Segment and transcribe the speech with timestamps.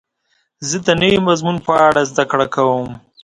[0.69, 2.87] زه د نوي مضمون په اړه زده کړه کوم.